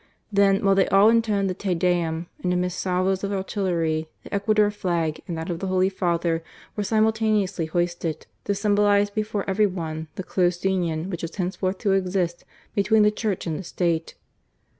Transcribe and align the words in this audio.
Then, 0.31 0.65
while 0.65 0.73
they 0.73 0.87
all 0.87 1.09
intoned 1.09 1.47
the 1.47 1.53
Te 1.53 1.75
Dcum, 1.75 2.25
and 2.41 2.51
amidst 2.51 2.79
salvos 2.79 3.23
of 3.23 3.31
artillery, 3.31 4.09
the 4.23 4.33
Ecuador 4.33 4.71
flag 4.71 5.21
and 5.27 5.37
that 5.37 5.51
of 5.51 5.59
the 5.59 5.67
Holy 5.67 5.89
Father 5.89 6.43
were 6.75 6.81
simultaneously 6.83 7.67
hoisted, 7.67 8.25
to 8.45 8.53
symboli;^e 8.53 9.13
before 9.13 9.47
every 9.47 9.67
one 9.67 10.07
the 10.15 10.23
close 10.23 10.65
union 10.65 11.11
which 11.11 11.21
was 11.21 11.35
henceforth 11.35 11.77
to 11.77 11.91
exist 11.93 12.45
between 12.73 13.03
the 13.03 13.11
Church 13.11 13.45
and 13.45 13.59
the 13.59 13.63
State. 13.63 14.15